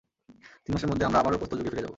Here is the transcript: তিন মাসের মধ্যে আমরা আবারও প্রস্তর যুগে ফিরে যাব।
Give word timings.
তিন 0.63 0.71
মাসের 0.73 0.89
মধ্যে 0.89 1.05
আমরা 1.05 1.19
আবারও 1.19 1.39
প্রস্তর 1.39 1.57
যুগে 1.59 1.71
ফিরে 1.71 1.81
যাব। 1.81 1.89